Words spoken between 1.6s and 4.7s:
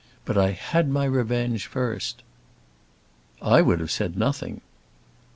first." "I would have said nothing."